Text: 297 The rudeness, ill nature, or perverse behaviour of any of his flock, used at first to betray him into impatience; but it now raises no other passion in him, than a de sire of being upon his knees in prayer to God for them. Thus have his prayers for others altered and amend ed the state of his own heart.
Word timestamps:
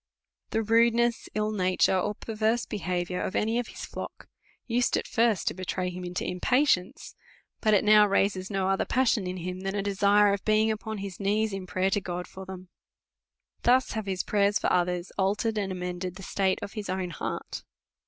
297 0.49 0.49
The 0.49 0.81
rudeness, 1.03 1.29
ill 1.35 1.51
nature, 1.51 1.95
or 1.99 2.15
perverse 2.15 2.65
behaviour 2.65 3.21
of 3.21 3.35
any 3.35 3.59
of 3.59 3.67
his 3.67 3.85
flock, 3.85 4.27
used 4.65 4.97
at 4.97 5.05
first 5.07 5.47
to 5.47 5.53
betray 5.53 5.91
him 5.91 6.03
into 6.03 6.25
impatience; 6.25 7.13
but 7.59 7.75
it 7.75 7.83
now 7.83 8.07
raises 8.07 8.49
no 8.49 8.67
other 8.67 8.83
passion 8.83 9.27
in 9.27 9.37
him, 9.37 9.59
than 9.59 9.75
a 9.75 9.83
de 9.83 9.93
sire 9.93 10.33
of 10.33 10.43
being 10.43 10.71
upon 10.71 10.97
his 10.97 11.19
knees 11.19 11.53
in 11.53 11.67
prayer 11.67 11.91
to 11.91 12.01
God 12.01 12.25
for 12.27 12.47
them. 12.47 12.69
Thus 13.61 13.91
have 13.91 14.07
his 14.07 14.23
prayers 14.23 14.57
for 14.57 14.73
others 14.73 15.11
altered 15.19 15.59
and 15.59 15.71
amend 15.71 16.03
ed 16.03 16.15
the 16.15 16.23
state 16.23 16.57
of 16.63 16.73
his 16.73 16.89
own 16.89 17.11
heart. 17.11 17.61